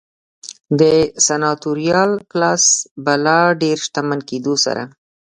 د 0.79 0.81
سناتوریال 1.27 2.11
کلاس 2.31 2.63
په 3.03 3.13
لا 3.25 3.39
ډېر 3.61 3.77
شتمن 3.85 4.19
کېدو 4.29 4.53
سره. 4.65 4.83